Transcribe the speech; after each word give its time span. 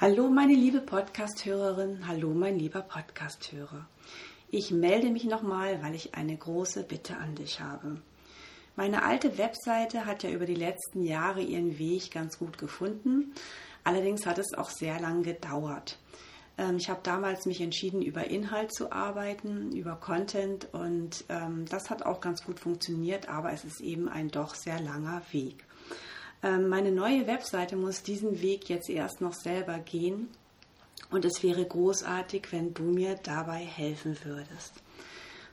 Hallo 0.00 0.28
meine 0.28 0.54
liebe 0.54 0.80
Podcast-Hörerin, 0.80 2.08
hallo 2.08 2.34
mein 2.34 2.58
lieber 2.58 2.82
Podcast-Hörer. 2.82 3.86
Ich 4.50 4.72
melde 4.72 5.08
mich 5.08 5.22
nochmal, 5.22 5.80
weil 5.84 5.94
ich 5.94 6.16
eine 6.16 6.36
große 6.36 6.82
Bitte 6.82 7.16
an 7.16 7.36
dich 7.36 7.60
habe. 7.60 8.02
Meine 8.74 9.04
alte 9.04 9.38
Webseite 9.38 10.04
hat 10.04 10.24
ja 10.24 10.30
über 10.30 10.46
die 10.46 10.56
letzten 10.56 11.04
Jahre 11.04 11.42
ihren 11.42 11.78
Weg 11.78 12.10
ganz 12.10 12.40
gut 12.40 12.58
gefunden. 12.58 13.34
Allerdings 13.84 14.26
hat 14.26 14.38
es 14.38 14.52
auch 14.52 14.68
sehr 14.68 14.98
lang 14.98 15.22
gedauert. 15.22 15.96
Ähm, 16.58 16.78
ich 16.78 16.90
habe 16.90 17.00
damals 17.04 17.46
mich 17.46 17.60
entschieden, 17.60 18.02
über 18.02 18.24
Inhalt 18.24 18.74
zu 18.74 18.90
arbeiten, 18.90 19.70
über 19.76 19.94
Content 19.94 20.74
und 20.74 21.24
ähm, 21.28 21.66
das 21.66 21.88
hat 21.88 22.04
auch 22.04 22.20
ganz 22.20 22.42
gut 22.42 22.58
funktioniert, 22.58 23.28
aber 23.28 23.52
es 23.52 23.64
ist 23.64 23.80
eben 23.80 24.08
ein 24.08 24.28
doch 24.28 24.56
sehr 24.56 24.80
langer 24.80 25.22
Weg. 25.30 25.64
Ähm, 26.44 26.68
meine 26.68 26.92
neue 26.92 27.26
Webseite 27.26 27.74
muss 27.74 28.02
diesen 28.02 28.42
Weg 28.42 28.68
jetzt 28.68 28.90
erst 28.90 29.22
noch 29.22 29.32
selber 29.32 29.78
gehen 29.78 30.28
und 31.10 31.24
es 31.24 31.42
wäre 31.42 31.64
großartig, 31.64 32.52
wenn 32.52 32.74
du 32.74 32.82
mir 32.82 33.18
dabei 33.22 33.64
helfen 33.64 34.18
würdest. 34.24 34.74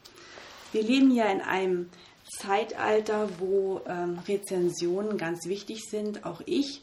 Wir 0.73 0.83
leben 0.83 1.11
ja 1.15 1.27
in 1.27 1.41
einem 1.41 1.91
Zeitalter, 2.29 3.29
wo 3.39 3.81
ähm, 3.87 4.19
Rezensionen 4.27 5.17
ganz 5.17 5.47
wichtig 5.47 5.85
sind. 5.89 6.25
Auch 6.25 6.43
ich 6.45 6.83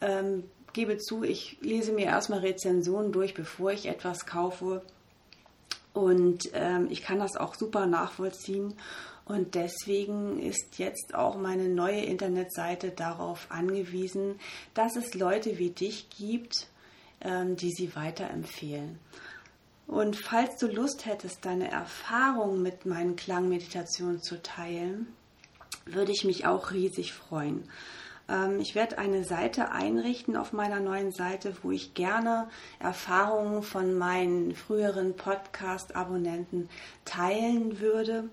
ähm, 0.00 0.44
gebe 0.72 0.98
zu, 0.98 1.22
ich 1.22 1.58
lese 1.60 1.92
mir 1.92 2.06
erstmal 2.06 2.40
Rezensionen 2.40 3.12
durch, 3.12 3.34
bevor 3.34 3.72
ich 3.72 3.86
etwas 3.86 4.26
kaufe. 4.26 4.82
Und 5.92 6.50
ähm, 6.54 6.88
ich 6.90 7.02
kann 7.02 7.18
das 7.18 7.36
auch 7.36 7.54
super 7.54 7.86
nachvollziehen. 7.86 8.74
Und 9.24 9.54
deswegen 9.54 10.40
ist 10.40 10.78
jetzt 10.78 11.14
auch 11.14 11.36
meine 11.36 11.68
neue 11.68 12.00
Internetseite 12.00 12.90
darauf 12.90 13.46
angewiesen, 13.50 14.38
dass 14.74 14.96
es 14.96 15.14
Leute 15.14 15.58
wie 15.58 15.70
dich 15.70 16.08
gibt, 16.10 16.66
ähm, 17.20 17.56
die 17.56 17.70
sie 17.70 17.94
weiterempfehlen. 17.94 18.98
Und 19.86 20.16
falls 20.16 20.56
du 20.58 20.66
Lust 20.68 21.06
hättest, 21.06 21.44
deine 21.44 21.70
Erfahrungen 21.70 22.62
mit 22.62 22.86
meinen 22.86 23.16
Klangmeditationen 23.16 24.22
zu 24.22 24.42
teilen, 24.42 25.08
würde 25.84 26.12
ich 26.12 26.24
mich 26.24 26.46
auch 26.46 26.70
riesig 26.70 27.12
freuen. 27.12 27.68
Ähm, 28.28 28.60
ich 28.60 28.74
werde 28.74 28.98
eine 28.98 29.24
Seite 29.24 29.70
einrichten 29.70 30.36
auf 30.36 30.52
meiner 30.52 30.80
neuen 30.80 31.12
Seite, 31.12 31.54
wo 31.62 31.70
ich 31.70 31.94
gerne 31.94 32.48
Erfahrungen 32.78 33.62
von 33.62 33.94
meinen 33.94 34.54
früheren 34.54 35.14
Podcast-Abonnenten 35.16 36.68
teilen 37.04 37.80
würde. 37.80 38.28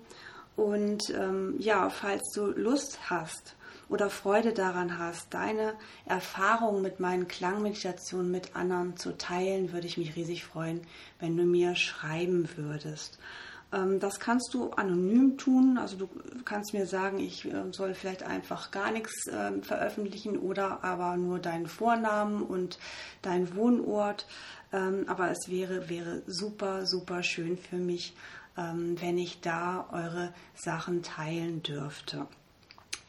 Und 0.56 1.10
ähm, 1.10 1.56
ja, 1.58 1.90
falls 1.90 2.22
du 2.34 2.46
Lust 2.46 3.10
hast 3.10 3.56
oder 3.90 4.08
Freude 4.08 4.52
daran 4.52 4.98
hast, 4.98 5.34
deine 5.34 5.74
Erfahrungen 6.06 6.80
mit 6.80 7.00
meinen 7.00 7.28
Klangmeditationen 7.28 8.30
mit 8.30 8.56
anderen 8.56 8.96
zu 8.96 9.18
teilen, 9.18 9.72
würde 9.72 9.86
ich 9.86 9.98
mich 9.98 10.16
riesig 10.16 10.44
freuen, 10.44 10.80
wenn 11.18 11.36
du 11.36 11.42
mir 11.42 11.74
schreiben 11.74 12.48
würdest. 12.56 13.18
Ähm, 13.72 14.00
das 14.00 14.20
kannst 14.20 14.54
du 14.54 14.70
anonym 14.70 15.38
tun. 15.38 15.76
Also 15.76 15.96
du 15.96 16.08
kannst 16.44 16.72
mir 16.72 16.86
sagen, 16.86 17.18
ich 17.18 17.44
ähm, 17.44 17.72
soll 17.72 17.94
vielleicht 17.94 18.22
einfach 18.22 18.70
gar 18.70 18.92
nichts 18.92 19.26
ähm, 19.30 19.62
veröffentlichen 19.62 20.38
oder 20.38 20.84
aber 20.84 21.16
nur 21.16 21.38
deinen 21.38 21.66
Vornamen 21.66 22.42
und 22.42 22.78
deinen 23.22 23.54
Wohnort. 23.54 24.26
Aber 24.72 25.32
es 25.32 25.48
wäre, 25.48 25.88
wäre 25.88 26.22
super, 26.28 26.86
super 26.86 27.24
schön 27.24 27.58
für 27.58 27.74
mich, 27.74 28.14
wenn 28.54 29.18
ich 29.18 29.40
da 29.40 29.88
eure 29.90 30.32
Sachen 30.54 31.02
teilen 31.02 31.60
dürfte. 31.64 32.28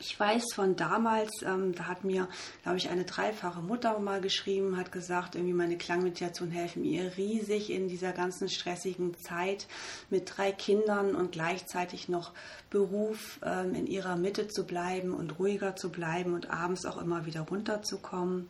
Ich 0.04 0.20
weiß 0.20 0.54
von 0.56 0.76
damals, 0.76 1.44
ähm, 1.44 1.76
da 1.76 1.86
hat 1.86 2.04
mir, 2.04 2.28
glaube 2.64 2.80
ich, 2.80 2.90
eine 2.90 3.06
dreifache 3.06 3.62
Mutter 3.62 4.00
mal 4.00 4.20
geschrieben, 4.20 4.76
hat 4.76 4.92
gesagt, 4.92 5.36
irgendwie 5.36 5.54
meine 5.54 5.78
Klangmeditation 5.78 6.50
helfen 6.50 6.84
ihr 6.84 7.18
riesig 7.18 7.70
in 7.70 7.88
dieser 7.88 8.12
ganzen 8.12 8.50
stressigen 8.50 9.16
Zeit 9.20 9.68
mit 10.10 10.34
drei 10.36 10.54
Kindern 10.54 11.14
und 11.14 11.32
gleichzeitig 11.32 12.10
noch 12.10 12.34
Beruf 12.72 13.40
ähm, 13.46 13.76
in 13.76 13.86
ihrer 13.86 14.16
Mitte 14.16 14.48
zu 14.48 14.66
bleiben 14.66 15.14
und 15.14 15.38
ruhiger 15.38 15.76
zu 15.76 15.92
bleiben 15.92 16.34
und 16.34 16.50
abends 16.50 16.88
auch 16.88 16.98
immer 16.98 17.28
wieder 17.28 17.42
runterzukommen. 17.42 18.50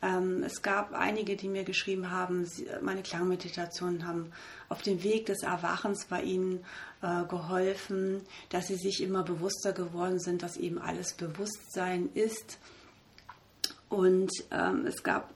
Ähm, 0.00 0.42
es 0.44 0.62
gab 0.62 0.92
einige, 0.92 1.36
die 1.36 1.48
mir 1.48 1.64
geschrieben 1.64 2.10
haben, 2.10 2.48
meine 2.82 3.02
Klangmeditationen 3.02 4.06
haben 4.06 4.32
auf 4.68 4.82
dem 4.82 5.02
Weg 5.02 5.26
des 5.26 5.42
Erwachens 5.42 6.06
bei 6.06 6.22
ihnen 6.22 6.64
äh, 7.02 7.24
geholfen, 7.24 8.22
dass 8.50 8.68
sie 8.68 8.76
sich 8.76 9.02
immer 9.02 9.22
bewusster 9.24 9.72
geworden 9.72 10.20
sind, 10.20 10.42
dass 10.42 10.56
eben 10.56 10.78
alles 10.78 11.14
Bewusstsein 11.14 12.10
ist. 12.14 12.58
Und 13.88 14.30
ähm, 14.50 14.86
es 14.86 15.02
gab 15.02 15.32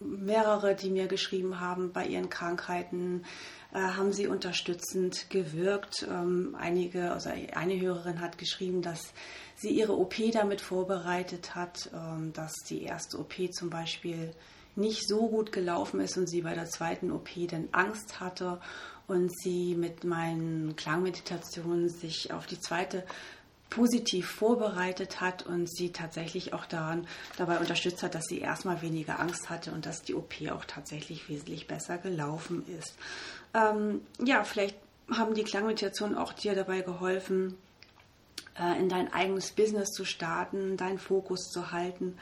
mehrere, 0.00 0.74
die 0.74 0.90
mir 0.90 1.06
geschrieben 1.06 1.60
haben, 1.60 1.92
bei 1.92 2.06
ihren 2.06 2.30
Krankheiten 2.30 3.24
äh, 3.72 3.78
haben 3.78 4.12
sie 4.12 4.26
unterstützend 4.26 5.30
gewirkt. 5.30 6.06
Ähm, 6.08 6.56
einige, 6.58 7.12
also 7.12 7.30
eine 7.30 7.80
Hörerin 7.80 8.20
hat 8.20 8.38
geschrieben, 8.38 8.82
dass 8.82 9.12
sie 9.60 9.70
ihre 9.70 9.96
OP 9.96 10.14
damit 10.32 10.60
vorbereitet 10.60 11.54
hat, 11.54 11.90
ähm, 11.94 12.32
dass 12.32 12.52
die 12.68 12.82
erste 12.82 13.18
OP 13.18 13.52
zum 13.52 13.70
Beispiel 13.70 14.32
nicht 14.76 15.06
so 15.06 15.28
gut 15.28 15.52
gelaufen 15.52 16.00
ist 16.00 16.16
und 16.16 16.28
sie 16.28 16.42
bei 16.42 16.54
der 16.54 16.66
zweiten 16.66 17.10
OP 17.10 17.28
dann 17.48 17.68
Angst 17.72 18.20
hatte 18.20 18.60
und 19.06 19.30
sie 19.36 19.74
mit 19.74 20.04
meinen 20.04 20.76
Klangmeditationen 20.76 21.88
sich 21.88 22.32
auf 22.32 22.46
die 22.46 22.60
zweite 22.60 23.04
positiv 23.68 24.28
vorbereitet 24.28 25.20
hat 25.20 25.46
und 25.46 25.70
sie 25.70 25.92
tatsächlich 25.92 26.52
auch 26.52 26.66
daran 26.66 27.06
dabei 27.36 27.58
unterstützt 27.58 28.02
hat, 28.02 28.14
dass 28.14 28.24
sie 28.24 28.40
erstmal 28.40 28.82
weniger 28.82 29.20
Angst 29.20 29.48
hatte 29.48 29.72
und 29.72 29.86
dass 29.86 30.02
die 30.02 30.14
OP 30.14 30.34
auch 30.50 30.64
tatsächlich 30.64 31.28
wesentlich 31.28 31.68
besser 31.68 31.98
gelaufen 31.98 32.64
ist. 32.78 32.94
Ähm, 33.54 34.00
ja, 34.24 34.42
vielleicht 34.42 34.76
haben 35.10 35.34
die 35.34 35.44
Klangmeditationen 35.44 36.16
auch 36.16 36.32
dir 36.32 36.54
dabei 36.54 36.80
geholfen, 36.80 37.56
in 38.78 38.88
dein 38.88 39.12
eigenes 39.12 39.52
Business 39.52 39.90
zu 39.90 40.04
starten, 40.04 40.76
deinen 40.76 40.98
Fokus 40.98 41.50
zu 41.50 41.72
halten, 41.72 42.18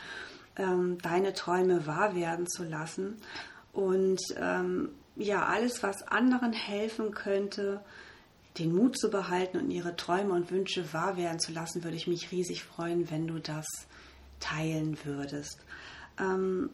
ähm, 0.56 0.98
deine 1.02 1.32
Träume 1.32 1.86
wahr 1.86 2.14
werden 2.14 2.46
zu 2.46 2.64
lassen. 2.64 3.16
Und 3.72 4.20
ähm, 4.36 4.90
ja, 5.16 5.46
alles, 5.46 5.82
was 5.82 6.02
anderen 6.06 6.52
helfen 6.52 7.12
könnte, 7.12 7.80
den 8.58 8.74
Mut 8.74 8.98
zu 8.98 9.10
behalten 9.10 9.58
und 9.58 9.70
ihre 9.70 9.96
Träume 9.96 10.32
und 10.32 10.50
Wünsche 10.50 10.92
wahr 10.92 11.16
werden 11.16 11.38
zu 11.38 11.52
lassen, 11.52 11.84
würde 11.84 11.96
ich 11.96 12.06
mich 12.06 12.32
riesig 12.32 12.64
freuen, 12.64 13.10
wenn 13.10 13.26
du 13.26 13.38
das 13.38 13.66
teilen 14.40 14.98
würdest. 15.04 15.60
Ähm, 16.18 16.70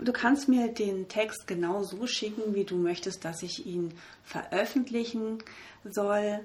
du 0.00 0.12
kannst 0.12 0.48
mir 0.48 0.68
den 0.68 1.08
Text 1.08 1.46
genau 1.46 1.82
so 1.82 2.06
schicken, 2.06 2.54
wie 2.54 2.64
du 2.64 2.76
möchtest, 2.76 3.24
dass 3.24 3.42
ich 3.42 3.66
ihn 3.66 3.92
veröffentlichen 4.24 5.38
soll. 5.84 6.40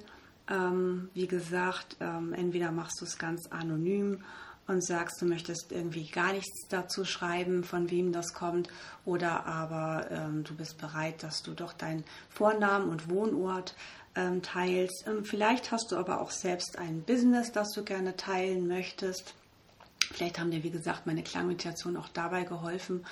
Ähm, 0.49 1.09
wie 1.13 1.27
gesagt, 1.27 1.97
ähm, 1.99 2.33
entweder 2.33 2.71
machst 2.71 2.99
du 2.99 3.05
es 3.05 3.17
ganz 3.17 3.47
anonym 3.47 4.23
und 4.67 4.83
sagst, 4.83 5.21
du 5.21 5.25
möchtest 5.25 5.71
irgendwie 5.71 6.09
gar 6.09 6.33
nichts 6.33 6.67
dazu 6.69 7.05
schreiben, 7.05 7.63
von 7.63 7.89
wem 7.91 8.11
das 8.11 8.33
kommt, 8.33 8.69
oder 9.05 9.45
aber 9.45 10.09
ähm, 10.09 10.43
du 10.43 10.55
bist 10.55 10.77
bereit, 10.77 11.23
dass 11.23 11.43
du 11.43 11.51
doch 11.51 11.73
deinen 11.73 12.03
Vornamen 12.29 12.89
und 12.89 13.09
Wohnort 13.09 13.75
ähm, 14.15 14.41
teilst. 14.41 15.05
Ähm, 15.07 15.25
vielleicht 15.25 15.71
hast 15.71 15.91
du 15.91 15.97
aber 15.97 16.21
auch 16.21 16.31
selbst 16.31 16.77
ein 16.77 17.03
Business, 17.03 17.51
das 17.51 17.71
du 17.71 17.83
gerne 17.83 18.15
teilen 18.15 18.67
möchtest. 18.67 19.33
Vielleicht 20.11 20.39
haben 20.39 20.51
dir, 20.51 20.63
wie 20.63 20.71
gesagt, 20.71 21.07
meine 21.07 21.23
Klangmeditation 21.23 21.97
auch 21.97 22.09
dabei 22.09 22.43
geholfen. 22.43 23.05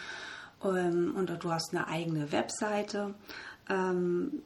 Ähm, 0.63 1.15
und 1.15 1.29
du 1.44 1.51
hast 1.51 1.73
eine 1.73 1.88
eigene 1.88 2.31
Webseite. 2.31 3.13
Ähm, 3.69 4.44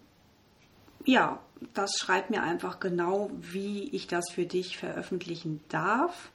ja, 1.05 1.39
das 1.73 1.97
schreibt 1.97 2.29
mir 2.29 2.43
einfach 2.43 2.79
genau, 2.79 3.31
wie 3.39 3.89
ich 3.95 4.07
das 4.07 4.25
für 4.31 4.45
dich 4.45 4.77
veröffentlichen 4.77 5.61
darf. 5.69 6.31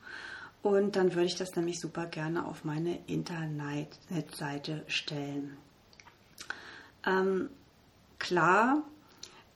Und 0.63 0.97
dann 0.97 1.15
würde 1.15 1.27
ich 1.27 1.37
das 1.37 1.57
nämlich 1.57 1.81
super 1.81 2.07
gerne 2.07 2.45
auf 2.45 2.65
meine 2.65 2.99
Internetseite 3.07 4.85
stellen. 4.89 5.57
Ähm, 7.07 7.49
klar, 8.19 8.83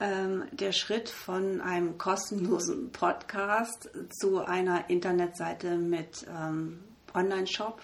ähm, 0.00 0.44
der 0.52 0.72
Schritt 0.72 1.10
von 1.10 1.60
einem 1.60 1.98
kostenlosen 1.98 2.90
Podcast 2.92 3.90
zu 4.18 4.40
einer 4.44 4.88
Internetseite 4.88 5.76
mit 5.76 6.26
ähm, 6.28 6.82
Online-Shop, 7.14 7.82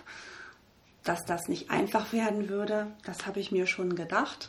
dass 1.04 1.24
das 1.24 1.48
nicht 1.48 1.70
einfach 1.70 2.12
werden 2.12 2.48
würde, 2.48 2.88
das 3.04 3.26
habe 3.26 3.40
ich 3.40 3.52
mir 3.52 3.66
schon 3.66 3.94
gedacht. 3.94 4.48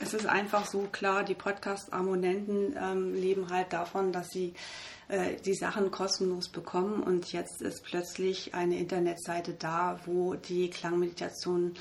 Es 0.00 0.12
ist 0.12 0.26
einfach 0.26 0.66
so 0.66 0.88
klar, 0.90 1.22
die 1.22 1.34
Podcast-Abonnenten 1.34 2.76
ähm, 2.76 3.14
leben 3.14 3.50
halt 3.50 3.72
davon, 3.72 4.12
dass 4.12 4.28
sie 4.30 4.54
äh, 5.08 5.36
die 5.36 5.54
Sachen 5.54 5.90
kostenlos 5.90 6.48
bekommen 6.48 7.02
und 7.02 7.32
jetzt 7.32 7.62
ist 7.62 7.84
plötzlich 7.84 8.54
eine 8.54 8.78
Internetseite 8.78 9.52
da, 9.52 10.00
wo 10.04 10.34
die 10.34 10.68
Klangmeditationen 10.68 11.74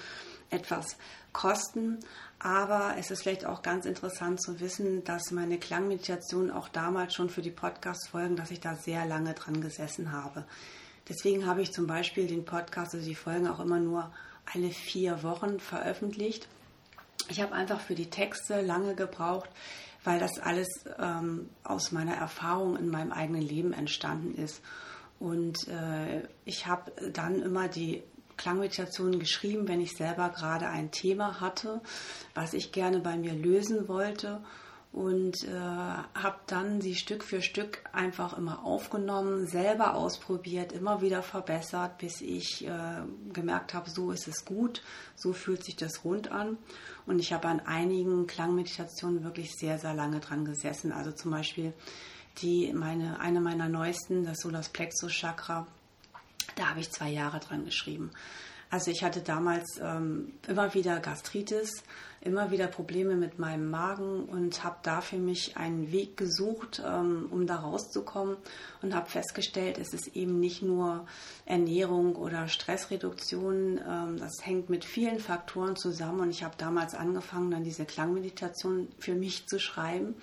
etwas 0.51 0.97
kosten. 1.31 1.99
Aber 2.39 2.95
es 2.99 3.09
ist 3.09 3.23
vielleicht 3.23 3.45
auch 3.45 3.61
ganz 3.61 3.85
interessant 3.85 4.41
zu 4.41 4.59
wissen, 4.59 5.03
dass 5.03 5.31
meine 5.31 5.57
Klangmeditation 5.57 6.51
auch 6.51 6.69
damals 6.69 7.15
schon 7.15 7.29
für 7.29 7.41
die 7.41 7.51
Podcast-Folgen, 7.51 8.35
dass 8.35 8.51
ich 8.51 8.59
da 8.59 8.75
sehr 8.75 9.05
lange 9.05 9.33
dran 9.33 9.61
gesessen 9.61 10.11
habe. 10.11 10.45
Deswegen 11.09 11.45
habe 11.45 11.61
ich 11.61 11.73
zum 11.73 11.87
Beispiel 11.87 12.27
den 12.27 12.45
Podcast, 12.45 12.93
also 12.93 13.05
die 13.05 13.15
Folgen 13.15 13.47
auch 13.47 13.59
immer 13.59 13.79
nur 13.79 14.11
alle 14.53 14.69
vier 14.69 15.23
Wochen 15.23 15.59
veröffentlicht. 15.59 16.47
Ich 17.33 17.41
habe 17.41 17.53
einfach 17.53 17.79
für 17.79 17.95
die 17.95 18.11
Texte 18.11 18.61
lange 18.61 18.93
gebraucht, 18.93 19.49
weil 20.03 20.19
das 20.19 20.37
alles 20.37 20.67
ähm, 20.99 21.49
aus 21.63 21.91
meiner 21.91 22.13
Erfahrung 22.13 22.77
in 22.77 22.89
meinem 22.89 23.11
eigenen 23.11 23.41
Leben 23.41 23.73
entstanden 23.73 24.35
ist. 24.35 24.61
Und 25.19 25.67
äh, 25.67 26.27
ich 26.45 26.67
habe 26.67 26.91
dann 27.11 27.41
immer 27.41 27.69
die 27.69 28.03
Klangmeditationen 28.37 29.17
geschrieben, 29.17 29.67
wenn 29.67 29.81
ich 29.81 29.97
selber 29.97 30.29
gerade 30.29 30.67
ein 30.67 30.91
Thema 30.91 31.41
hatte, 31.41 31.81
was 32.35 32.53
ich 32.53 32.71
gerne 32.71 32.99
bei 32.99 33.17
mir 33.17 33.33
lösen 33.33 33.87
wollte 33.87 34.39
und 34.93 35.43
äh, 35.43 35.49
habe 35.49 36.37
dann 36.45 36.79
sie 36.79 36.93
Stück 36.93 37.23
für 37.23 37.41
Stück 37.41 37.83
einfach 37.91 38.37
immer 38.37 38.63
aufgenommen, 38.63 39.47
selber 39.47 39.95
ausprobiert, 39.95 40.71
immer 40.71 41.01
wieder 41.01 41.23
verbessert, 41.23 41.97
bis 41.97 42.21
ich 42.21 42.65
äh, 42.67 43.01
gemerkt 43.33 43.73
habe, 43.73 43.89
so 43.89 44.11
ist 44.11 44.27
es 44.27 44.45
gut, 44.45 44.83
so 45.15 45.33
fühlt 45.33 45.65
sich 45.65 45.75
das 45.75 46.05
rund 46.05 46.31
an. 46.31 46.57
Und 47.07 47.17
ich 47.17 47.33
habe 47.33 47.47
an 47.47 47.59
einigen 47.61 48.27
Klangmeditationen 48.27 49.23
wirklich 49.23 49.55
sehr, 49.55 49.79
sehr 49.79 49.95
lange 49.95 50.19
dran 50.19 50.45
gesessen. 50.45 50.91
Also 50.91 51.11
zum 51.11 51.31
Beispiel 51.31 51.73
die 52.37 52.71
meine, 52.71 53.19
eine 53.19 53.41
meiner 53.41 53.69
neuesten, 53.69 54.23
das 54.25 54.41
Solas 54.41 54.69
Plexus 54.69 55.11
Chakra, 55.11 55.65
da 56.55 56.69
habe 56.69 56.81
ich 56.81 56.91
zwei 56.91 57.09
Jahre 57.09 57.39
dran 57.39 57.65
geschrieben. 57.65 58.11
Also 58.73 58.89
ich 58.89 59.03
hatte 59.03 59.21
damals 59.21 59.79
ähm, 59.79 60.33
immer 60.47 60.73
wieder 60.73 60.99
Gastritis, 60.99 61.83
immer 62.21 62.49
wieder 62.49 62.65
Probleme 62.65 63.15
mit 63.15 63.37
meinem 63.37 63.69
Magen 63.69 64.23
und 64.23 64.63
habe 64.63 64.77
da 64.81 65.01
für 65.01 65.19
mich 65.19 65.57
einen 65.57 65.91
Weg 65.91 66.17
gesucht, 66.17 66.81
ähm, 66.83 67.27
um 67.29 67.45
da 67.45 67.57
rauszukommen 67.57 68.35
und 68.81 68.95
habe 68.95 69.11
festgestellt, 69.11 69.77
es 69.77 69.93
ist 69.93 70.15
eben 70.15 70.39
nicht 70.39 70.63
nur 70.63 71.05
Ernährung 71.45 72.15
oder 72.15 72.47
Stressreduktion, 72.47 73.79
ähm, 73.87 74.17
das 74.17 74.43
hängt 74.43 74.71
mit 74.71 74.85
vielen 74.85 75.19
Faktoren 75.19 75.75
zusammen 75.75 76.21
und 76.21 76.31
ich 76.31 76.43
habe 76.43 76.55
damals 76.57 76.95
angefangen, 76.95 77.51
dann 77.51 77.63
diese 77.63 77.85
Klangmeditation 77.85 78.87
für 78.97 79.13
mich 79.13 79.45
zu 79.45 79.59
schreiben 79.59 80.15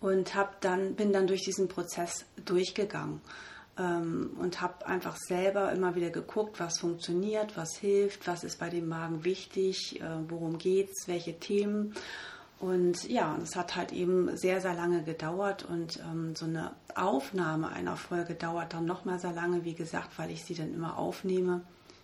und 0.00 0.34
hab 0.34 0.60
dann 0.60 0.94
bin 0.94 1.14
dann 1.14 1.26
durch 1.26 1.42
diesen 1.42 1.68
Prozess 1.68 2.26
durchgegangen 2.44 3.22
ähm, 3.78 4.30
und 4.38 4.60
habe 4.60 4.86
einfach 4.86 5.16
selber 5.16 5.72
immer 5.72 5.94
wieder 5.94 6.10
geguckt, 6.10 6.60
was 6.60 6.78
funktioniert, 6.78 7.56
was 7.56 7.76
hilft, 7.76 8.26
was 8.26 8.44
ist 8.44 8.58
bei 8.58 8.68
dem 8.68 8.88
Magen 8.88 9.24
wichtig, 9.24 10.00
äh, 10.00 10.04
worum 10.28 10.58
geht 10.58 10.90
es, 10.90 11.08
welche 11.08 11.38
Themen. 11.38 11.94
Und 12.60 13.08
ja, 13.08 13.38
es 13.40 13.54
hat 13.54 13.76
halt 13.76 13.92
eben 13.92 14.36
sehr, 14.36 14.60
sehr 14.60 14.74
lange 14.74 15.04
gedauert 15.04 15.64
und 15.64 16.00
ähm, 16.00 16.34
so 16.34 16.46
eine 16.46 16.72
Aufnahme 16.96 17.68
einer 17.68 17.96
Folge 17.96 18.34
dauert 18.34 18.74
dann 18.74 18.84
nochmal 18.84 19.20
sehr 19.20 19.32
lange, 19.32 19.64
wie 19.64 19.74
gesagt, 19.74 20.18
weil 20.18 20.32
ich 20.32 20.44
sie 20.44 20.54
dann 20.54 20.74
immer 20.74 20.98
aufnehme, 20.98 21.60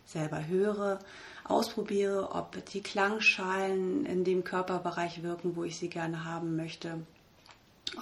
selber 0.06 0.46
höre, 0.46 1.00
ausprobiere, 1.42 2.30
ob 2.32 2.64
die 2.66 2.82
Klangschalen 2.82 4.06
in 4.06 4.22
dem 4.22 4.44
Körperbereich 4.44 5.24
wirken, 5.24 5.56
wo 5.56 5.64
ich 5.64 5.76
sie 5.76 5.88
gerne 5.88 6.24
haben 6.24 6.54
möchte, 6.54 7.00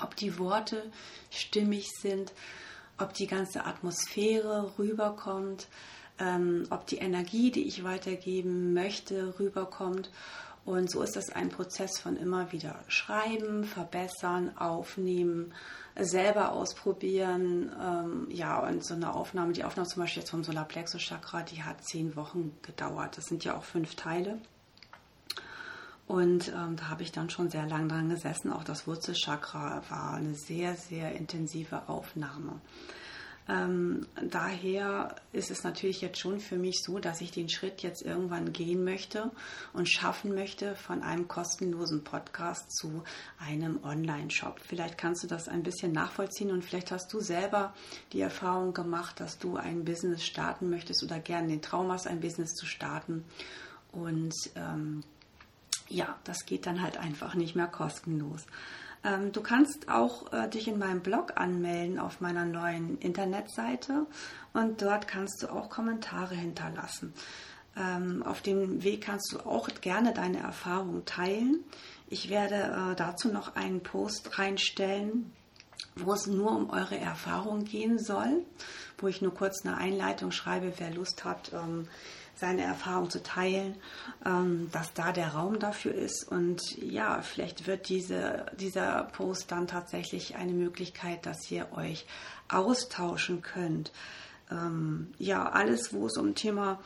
ob 0.03 0.15
die 0.17 0.39
Worte 0.39 0.85
stimmig 1.31 1.89
sind 1.91 2.33
ob 3.03 3.15
die 3.15 3.27
ganze 3.27 3.65
Atmosphäre 3.65 4.73
rüberkommt, 4.79 5.69
ähm, 6.19 6.65
ob 6.71 6.87
die 6.87 6.99
Energie, 6.99 7.51
die 7.51 7.67
ich 7.67 7.85
weitergeben 7.85 8.73
möchte, 8.73 9.39
rüberkommt. 9.39 10.11
Und 10.65 10.91
so 10.91 11.03
ist 11.03 11.17
das 11.17 11.31
ein 11.31 11.49
Prozess 11.49 11.99
von 11.99 12.17
immer 12.17 12.53
wieder 12.53 12.77
schreiben, 12.87 13.65
verbessern, 13.65 14.57
aufnehmen, 14.57 15.53
selber 15.99 16.53
ausprobieren. 16.53 17.73
Ähm, 17.81 18.27
ja, 18.31 18.61
und 18.61 18.85
so 18.85 18.95
eine 18.95 19.13
Aufnahme, 19.15 19.53
die 19.53 19.65
Aufnahme 19.65 19.89
zum 19.89 20.03
Beispiel 20.03 20.23
jetzt 20.23 20.31
vom 20.31 20.45
Solarplexus 20.45 21.03
Chakra, 21.03 21.43
die 21.43 21.65
hat 21.65 21.85
zehn 21.85 22.15
Wochen 22.15 22.57
gedauert. 22.63 23.17
Das 23.17 23.25
sind 23.25 23.45
ja 23.45 23.57
auch 23.57 23.65
fünf 23.65 23.97
Teile. 23.97 24.39
Und 26.13 26.49
ähm, 26.49 26.77
da 26.77 26.91
habe 26.91 27.03
ich 27.03 27.11
dann 27.11 27.31
schon 27.31 27.49
sehr 27.49 27.67
lange 27.67 27.89
dran 27.89 28.11
gesessen. 28.11 28.53
Auch 28.53 28.65
das 28.65 28.87
Wurzelchakra 28.87 29.83
war 29.89 30.13
eine 30.13 30.35
sehr, 30.35 30.77
sehr 30.77 31.13
intensive 31.13 31.89
Aufnahme. 31.89 32.61
Ähm, 33.49 34.07
daher 34.23 35.17
ist 35.33 35.51
es 35.51 35.65
natürlich 35.65 36.03
jetzt 36.03 36.19
schon 36.19 36.39
für 36.39 36.59
mich 36.59 36.83
so, 36.85 36.99
dass 36.99 37.23
ich 37.23 37.31
den 37.31 37.49
Schritt 37.49 37.81
jetzt 37.81 38.03
irgendwann 38.03 38.53
gehen 38.53 38.85
möchte 38.85 39.31
und 39.73 39.89
schaffen 39.89 40.35
möchte 40.35 40.75
von 40.75 41.03
einem 41.03 41.29
kostenlosen 41.29 42.05
Podcast 42.05 42.71
zu 42.77 43.03
einem 43.39 43.83
Online-Shop. 43.83 44.61
Vielleicht 44.61 44.99
kannst 44.99 45.23
du 45.23 45.29
das 45.29 45.49
ein 45.49 45.63
bisschen 45.63 45.93
nachvollziehen 45.93 46.51
und 46.51 46.63
vielleicht 46.63 46.93
hast 46.93 47.11
du 47.11 47.21
selber 47.21 47.73
die 48.13 48.21
Erfahrung 48.21 48.75
gemacht, 48.75 49.19
dass 49.19 49.39
du 49.39 49.57
ein 49.57 49.87
Business 49.87 50.23
starten 50.23 50.69
möchtest 50.69 51.03
oder 51.03 51.21
gerne 51.21 51.49
den 51.49 51.63
Traum 51.63 51.91
hast, 51.91 52.07
ein 52.07 52.21
Business 52.21 52.53
zu 52.53 52.67
starten. 52.67 53.25
Und 53.93 54.35
ähm, 54.57 55.03
ja, 55.93 56.19
das 56.25 56.47
geht 56.47 56.67
dann 56.67 56.83
halt 56.83 56.97
einfach 56.97 57.35
nicht 57.35 57.55
mehr 57.55 57.67
kostenlos. 57.67 58.47
Ähm, 59.05 59.33
du 59.33 59.43
kannst 59.43 59.89
auch 59.89 60.33
äh, 60.33 60.49
dich 60.49 60.69
in 60.69 60.79
meinem 60.79 61.01
Blog 61.01 61.37
anmelden 61.37 61.99
auf 61.99 62.21
meiner 62.21 62.45
neuen 62.45 62.99
Internetseite 62.99 64.07
und 64.53 64.83
dort 64.83 65.09
kannst 65.09 65.43
du 65.43 65.49
auch 65.49 65.71
Kommentare 65.71 66.35
hinterlassen. 66.35 67.13
Ähm, 67.77 68.23
auf 68.23 68.43
dem 68.43 68.83
Weg 68.83 69.03
kannst 69.03 69.33
du 69.33 69.41
auch 69.41 69.69
gerne 69.81 70.13
deine 70.13 70.41
Erfahrungen 70.41 71.05
teilen. 71.05 71.65
Ich 72.09 72.29
werde 72.29 72.55
äh, 72.55 72.95
dazu 72.95 73.29
noch 73.29 73.57
einen 73.57 73.83
Post 73.83 74.39
reinstellen, 74.39 75.33
wo 75.97 76.13
es 76.13 76.27
nur 76.27 76.53
um 76.53 76.71
eure 76.71 76.99
Erfahrung 76.99 77.65
gehen 77.65 77.99
soll, 77.99 78.45
wo 78.99 79.09
ich 79.09 79.23
nur 79.23 79.35
kurz 79.35 79.65
eine 79.65 79.77
Einleitung 79.79 80.31
schreibe, 80.31 80.75
wer 80.77 80.91
Lust 80.91 81.25
hat, 81.25 81.53
ähm, 81.53 81.89
seine 82.43 82.63
Erfahrung 82.63 83.09
zu 83.09 83.23
teilen, 83.23 83.77
ähm, 84.27 84.69
dass 84.73 84.93
da 84.95 85.13
der 85.13 85.29
Raum 85.29 85.61
dafür 85.61 85.95
ist. 85.95 86.27
Und 86.29 86.61
ja, 86.77 87.23
vielleicht 87.23 87.69
wird 87.69 87.89
diese, 87.89 88.47
dieser 88.59 89.05
Post 89.05 89.53
dann 89.53 89.69
tatsächlich 89.69 90.35
eine 90.35 90.53
Möglichkeit, 90.53 91.25
dass 91.25 91.49
ihr 91.53 91.69
euch 91.77 92.05
austauschen 92.49 93.43
könnt. 93.43 93.93
Ähm, 94.51 95.15
ja, 95.19 95.49
alles, 95.51 95.95
wo 95.95 96.07
es 96.07 96.17
um 96.19 96.35
Thema 96.35 96.81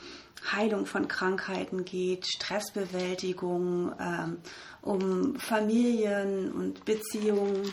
Heilung 0.52 0.84
von 0.84 1.08
Krankheiten 1.08 1.86
geht, 1.86 2.26
Stressbewältigung, 2.26 3.94
ähm, 3.98 4.36
um 4.82 5.36
Familien 5.36 6.52
und 6.52 6.84
Beziehungen, 6.84 7.64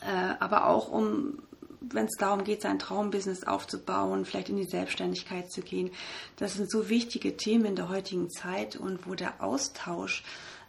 äh, 0.00 0.34
aber 0.40 0.66
auch 0.66 0.88
um 0.88 1.42
wenn 1.90 2.06
es 2.06 2.16
darum 2.18 2.44
geht, 2.44 2.62
sein 2.62 2.78
Traumbusiness 2.78 3.44
aufzubauen, 3.44 4.24
vielleicht 4.24 4.48
in 4.48 4.56
die 4.56 4.64
Selbstständigkeit 4.64 5.50
zu 5.50 5.60
gehen. 5.60 5.90
Das 6.36 6.54
sind 6.54 6.70
so 6.70 6.88
wichtige 6.88 7.36
Themen 7.36 7.64
in 7.66 7.76
der 7.76 7.88
heutigen 7.88 8.30
Zeit 8.30 8.76
und 8.76 9.06
wo 9.06 9.14
der 9.14 9.42
Austausch 9.42 10.22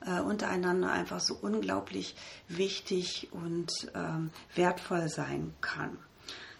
äh, 0.05 0.19
untereinander 0.19 0.91
einfach 0.91 1.19
so 1.19 1.37
unglaublich 1.41 2.15
wichtig 2.47 3.29
und 3.31 3.71
ähm, 3.95 4.31
wertvoll 4.55 5.09
sein 5.09 5.53
kann. 5.61 5.97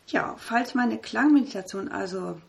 Ja, 0.07 0.35
falls 0.37 0.73
meine 0.73 0.97
Klangmeditation 0.97 1.89
also 1.89 2.39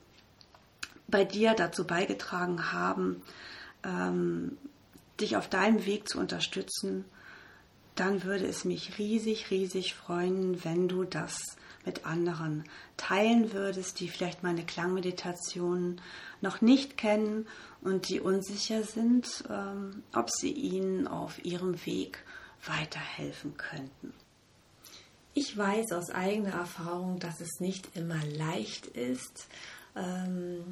bei 1.09 1.25
dir 1.25 1.55
dazu 1.55 1.87
beigetragen 1.87 2.73
haben, 2.73 3.23
ähm, 3.83 4.57
dich 5.21 5.37
auf 5.37 5.49
deinem 5.49 5.85
Weg 5.85 6.09
zu 6.09 6.19
unterstützen, 6.19 7.05
dann 7.97 8.23
würde 8.23 8.47
es 8.47 8.65
mich 8.65 8.99
riesig, 8.99 9.51
riesig 9.51 9.95
freuen, 9.95 10.65
wenn 10.65 10.87
du 10.87 11.03
das 11.03 11.57
mit 11.85 12.05
anderen 12.07 12.65
teilen 12.97 13.53
würdest, 13.53 14.01
die 14.01 14.09
vielleicht 14.09 14.43
meine 14.43 14.65
Klangmeditation 14.65 16.01
noch 16.41 16.61
nicht 16.61 16.97
kennen 16.97 17.47
und 17.81 18.09
die 18.09 18.21
unsicher 18.21 18.83
sind, 18.83 19.45
ähm, 19.49 20.03
ob 20.15 20.31
sie 20.31 20.53
ihnen 20.53 21.07
auf 21.07 21.45
ihrem 21.45 21.85
Weg 21.87 22.25
weiterhelfen 22.67 23.57
könnten. 23.57 24.13
Ich 25.35 25.57
weiß 25.57 25.93
aus 25.93 26.11
eigener 26.11 26.55
Erfahrung, 26.55 27.21
dass 27.21 27.41
es 27.41 27.61
nicht 27.61 27.97
immer 27.97 28.21
leicht 28.37 28.87
ist, 28.87 29.47
ähm, 29.95 30.65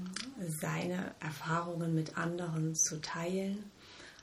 seine 0.61 1.15
Erfahrungen 1.21 1.95
mit 1.95 2.19
anderen 2.19 2.75
zu 2.75 3.01
teilen. 3.01 3.71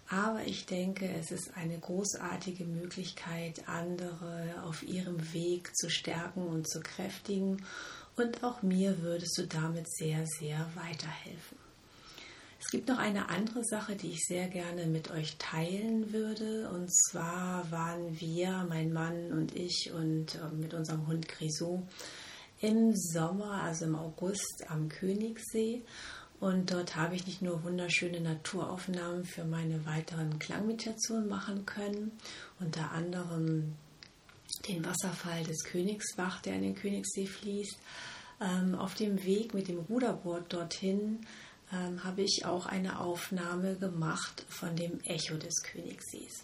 Aber 0.10 0.44
ich 0.46 0.66
denke, 0.66 1.10
es 1.20 1.32
ist 1.32 1.56
eine 1.56 1.80
großartige 1.80 2.66
Möglichkeit, 2.66 3.68
andere 3.68 4.62
auf 4.64 4.84
ihrem 4.84 5.34
Weg 5.34 5.76
zu 5.76 5.90
stärken 5.90 6.48
und 6.48 6.70
zu 6.70 6.82
kräftigen. 6.82 7.66
Und 8.16 8.44
auch 8.44 8.62
mir 8.62 9.02
würdest 9.02 9.38
du 9.38 9.48
damit 9.48 9.90
sehr, 9.90 10.26
sehr 10.28 10.70
weiterhelfen. 10.76 11.58
Es 12.60 12.72
gibt 12.72 12.88
noch 12.88 12.98
eine 12.98 13.30
andere 13.30 13.64
Sache, 13.64 13.96
die 13.96 14.12
ich 14.12 14.26
sehr 14.26 14.48
gerne 14.48 14.86
mit 14.86 15.12
euch 15.12 15.36
teilen 15.38 16.14
würde. 16.14 16.70
Und 16.70 16.94
zwar 16.94 17.70
waren 17.72 18.20
wir, 18.22 18.66
mein 18.70 18.94
Mann 18.94 19.34
und 19.34 19.54
ich 19.56 19.92
und 19.94 20.36
äh, 20.36 20.56
mit 20.56 20.74
unserem 20.74 21.06
Hund 21.08 21.28
Grisou 21.28 21.84
im 22.62 22.96
Sommer, 22.96 23.64
also 23.64 23.84
im 23.86 23.96
August 23.96 24.64
am 24.70 24.88
Königssee. 24.88 25.84
Und 26.44 26.74
dort 26.74 26.98
habe 26.98 27.16
ich 27.16 27.26
nicht 27.26 27.42
nur 27.42 27.64
wunderschöne 27.64 28.20
Naturaufnahmen 28.20 29.24
für 29.24 29.46
meine 29.46 29.86
weiteren 29.86 30.40
Klangmeditationen 30.40 31.30
machen 31.30 31.66
können, 31.66 32.12
unter 32.60 32.92
anderem 32.92 33.76
den 34.68 34.84
Wasserfall 34.84 35.46
des 35.46 35.64
Königsbach, 35.64 36.42
der 36.42 36.56
in 36.56 36.64
den 36.64 36.76
Königssee 36.76 37.28
fließt. 37.28 37.78
Ähm, 38.42 38.76
auf 38.76 38.94
dem 38.96 39.24
Weg 39.24 39.54
mit 39.54 39.70
dem 39.70 39.80
Ruderboot 39.80 40.52
dorthin 40.52 41.26
ähm, 41.72 42.04
habe 42.04 42.24
ich 42.24 42.44
auch 42.44 42.66
eine 42.66 43.00
Aufnahme 43.00 43.78
gemacht 43.78 44.46
von 44.50 44.76
dem 44.76 45.00
Echo 45.06 45.38
des 45.38 45.64
Königssees. 45.64 46.44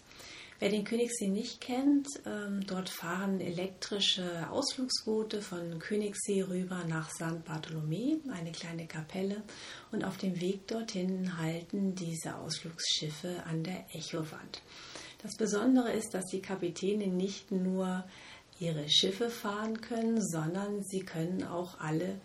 Wer 0.60 0.68
den 0.68 0.84
Königssee 0.84 1.28
nicht 1.28 1.62
kennt, 1.62 2.06
ähm, 2.26 2.60
dort 2.66 2.90
fahren 2.90 3.40
elektrische 3.40 4.50
Ausflugsboote 4.50 5.40
von 5.40 5.78
Königssee 5.78 6.42
rüber 6.42 6.84
nach 6.86 7.08
St. 7.08 7.42
Bartholomä, 7.46 8.18
eine 8.30 8.52
kleine 8.52 8.86
Kapelle. 8.86 9.42
Und 9.90 10.04
auf 10.04 10.18
dem 10.18 10.38
Weg 10.38 10.66
dorthin 10.68 11.38
halten 11.38 11.94
diese 11.94 12.36
Ausflugsschiffe 12.36 13.42
an 13.46 13.64
der 13.64 13.86
Echowand. 13.94 14.60
Das 15.22 15.34
Besondere 15.38 15.92
ist, 15.92 16.12
dass 16.12 16.26
die 16.26 16.42
Kapitäne 16.42 17.06
nicht 17.06 17.50
nur 17.50 18.04
ihre 18.58 18.86
Schiffe 18.90 19.30
fahren 19.30 19.80
können, 19.80 20.20
sondern 20.20 20.82
sie 20.82 21.00
können 21.00 21.42
auch 21.42 21.80
alle 21.80 22.20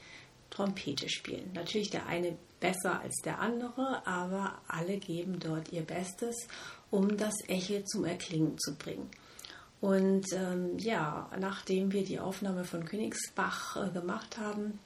Trompete 0.50 1.08
spielen. 1.08 1.52
Natürlich 1.54 1.90
der 1.90 2.06
eine 2.08 2.38
besser 2.60 3.00
als 3.00 3.16
der 3.24 3.40
andere, 3.40 4.06
aber 4.06 4.62
alle 4.68 4.98
geben 4.98 5.40
dort 5.40 5.72
ihr 5.72 5.84
Bestes, 5.84 6.48
um 6.96 7.18
das 7.18 7.36
Echo 7.48 7.84
zum 7.84 8.06
Erklingen 8.06 8.58
zu 8.58 8.76
bringen. 8.76 9.10
Und 9.82 10.26
ähm, 10.34 10.80
ja, 10.80 11.30
nachdem 11.40 11.92
wir 11.92 12.06
die 12.06 12.20
Aufnahme 12.20 12.64
von 12.64 12.86
Königsbach 12.86 13.76
äh, 13.76 13.92
gemacht 13.92 14.38
haben, 14.38 14.80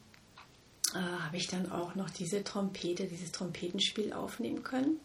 äh, 0.93 0.97
habe 0.97 1.37
ich 1.37 1.47
dann 1.47 1.71
auch 1.71 1.93
noch 1.93 2.09
diese 2.09 2.43
Trompete, 2.43 3.05
dieses 3.05 3.31
Trompetenspiel 3.31 4.11
aufnehmen 4.11 4.63
können. 4.63 4.99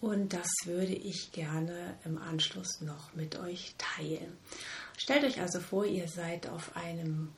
Und 0.00 0.32
das 0.32 0.48
würde 0.64 0.94
ich 0.94 1.32
gerne 1.32 1.94
im 2.04 2.18
Anschluss 2.18 2.80
noch 2.80 3.14
mit 3.14 3.38
euch 3.38 3.74
teilen. 3.78 4.36
Stellt 4.96 5.24
euch 5.24 5.40
also 5.40 5.60
vor, 5.60 5.84
ihr 5.84 6.08
seid 6.08 6.48
auf 6.48 6.76
einem 6.76 7.28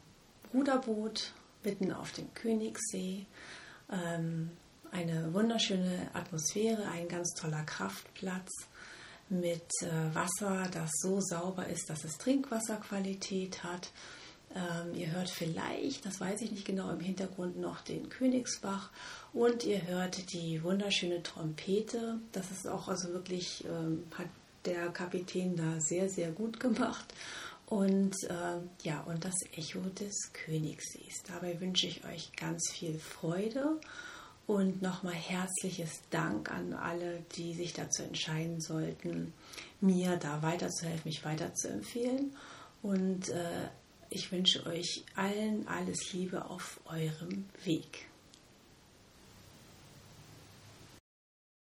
Ruderboot 0.52 1.32
mitten 1.62 1.92
auf 1.92 2.12
dem 2.12 2.32
Königssee. 2.34 3.26
Ähm, 3.90 4.50
eine 4.94 5.34
wunderschöne 5.34 6.08
Atmosphäre, 6.14 6.86
ein 6.86 7.08
ganz 7.08 7.34
toller 7.34 7.64
Kraftplatz 7.64 8.48
mit 9.28 9.66
äh, 9.82 10.14
Wasser, 10.14 10.68
das 10.72 10.90
so 11.02 11.20
sauber 11.20 11.66
ist, 11.66 11.90
dass 11.90 12.04
es 12.04 12.16
Trinkwasserqualität 12.18 13.64
hat. 13.64 13.90
Ähm, 14.54 14.94
ihr 14.94 15.10
hört 15.10 15.28
vielleicht, 15.28 16.06
das 16.06 16.20
weiß 16.20 16.42
ich 16.42 16.52
nicht 16.52 16.64
genau, 16.64 16.90
im 16.90 17.00
Hintergrund 17.00 17.58
noch 17.58 17.80
den 17.80 18.08
Königsbach 18.08 18.90
und 19.32 19.64
ihr 19.64 19.84
hört 19.84 20.32
die 20.32 20.62
wunderschöne 20.62 21.24
Trompete. 21.24 22.20
Das 22.30 22.52
ist 22.52 22.68
auch 22.68 22.86
also 22.86 23.08
wirklich, 23.08 23.64
ähm, 23.64 24.04
hat 24.16 24.28
der 24.64 24.90
Kapitän 24.90 25.56
da 25.56 25.80
sehr, 25.80 26.08
sehr 26.08 26.30
gut 26.30 26.60
gemacht. 26.60 27.12
Und 27.66 28.14
äh, 28.24 28.60
ja, 28.84 29.00
und 29.00 29.24
das 29.24 29.34
Echo 29.56 29.80
des 29.80 30.32
Königssees. 30.32 31.24
Dabei 31.26 31.60
wünsche 31.60 31.88
ich 31.88 32.04
euch 32.04 32.30
ganz 32.36 32.70
viel 32.70 32.98
Freude 32.98 33.80
und 34.46 34.82
nochmal 34.82 35.14
herzliches 35.14 36.02
Dank 36.10 36.50
an 36.50 36.74
alle, 36.74 37.24
die 37.36 37.54
sich 37.54 37.72
dazu 37.72 38.02
entscheiden 38.02 38.60
sollten, 38.60 39.32
mir 39.80 40.16
da 40.16 40.42
weiterzuhelfen, 40.42 41.02
mich 41.04 41.24
weiterzuempfehlen. 41.24 42.36
Und 42.82 43.30
äh, 43.30 43.68
ich 44.10 44.30
wünsche 44.30 44.66
euch 44.66 45.04
allen 45.16 45.66
alles 45.66 46.12
Liebe 46.12 46.44
auf 46.44 46.80
eurem 46.86 47.46
Weg. 47.64 48.06